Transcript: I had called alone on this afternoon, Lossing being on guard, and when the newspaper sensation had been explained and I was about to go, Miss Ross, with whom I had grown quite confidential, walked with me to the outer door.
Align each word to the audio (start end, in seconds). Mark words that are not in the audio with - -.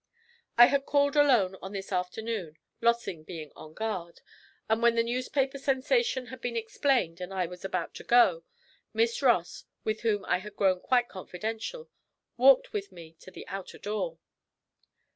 I 0.57 0.65
had 0.65 0.87
called 0.87 1.15
alone 1.15 1.57
on 1.61 1.73
this 1.73 1.91
afternoon, 1.91 2.57
Lossing 2.81 3.23
being 3.23 3.51
on 3.55 3.75
guard, 3.75 4.21
and 4.67 4.81
when 4.81 4.95
the 4.95 5.03
newspaper 5.03 5.59
sensation 5.59 6.25
had 6.25 6.41
been 6.41 6.57
explained 6.57 7.21
and 7.21 7.31
I 7.31 7.45
was 7.45 7.63
about 7.63 7.93
to 7.97 8.03
go, 8.03 8.43
Miss 8.95 9.21
Ross, 9.21 9.65
with 9.83 10.01
whom 10.01 10.25
I 10.25 10.39
had 10.39 10.55
grown 10.55 10.79
quite 10.79 11.07
confidential, 11.07 11.87
walked 12.35 12.73
with 12.73 12.91
me 12.91 13.15
to 13.19 13.29
the 13.29 13.47
outer 13.47 13.77
door. 13.77 14.17